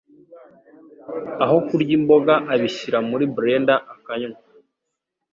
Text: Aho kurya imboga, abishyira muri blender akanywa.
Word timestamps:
Aho 1.43 1.57
kurya 1.67 1.93
imboga, 1.99 2.33
abishyira 2.53 2.97
muri 3.09 3.25
blender 3.35 3.81
akanywa. 3.93 4.39